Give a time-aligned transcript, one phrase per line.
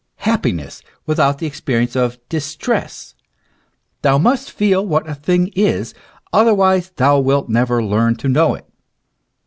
[0.25, 3.13] happiness without the experience of distress?
[4.01, 5.93] Thou must feel what a thing is;
[6.33, 8.65] otherwise thou wilt never learn to know it.